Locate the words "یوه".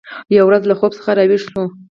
0.35-0.47